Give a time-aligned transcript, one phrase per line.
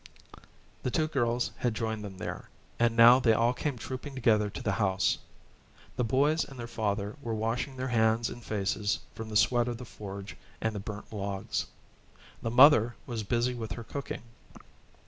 [0.81, 4.63] The two girls had joined them there; and now they all came trooping together to
[4.63, 5.19] the house.
[5.95, 9.77] The boys and their father were washing their hands and faces from the sweat of
[9.77, 11.67] the forge and the burnt logs.
[12.41, 14.23] The mother was busy with her cooking.